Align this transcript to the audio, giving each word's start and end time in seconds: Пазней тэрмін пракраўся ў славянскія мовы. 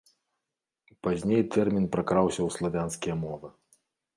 Пазней 1.07 1.43
тэрмін 1.55 1.85
пракраўся 1.97 2.37
ў 2.43 2.49
славянскія 2.59 3.15
мовы. 3.25 3.47